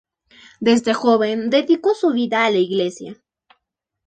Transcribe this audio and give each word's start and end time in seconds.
Desde 0.59 0.95
joven 0.95 1.51
dedicó 1.51 1.93
su 1.93 2.09
vida 2.11 2.43
a 2.43 2.49
la 2.49 2.57
Iglesia. 2.57 3.17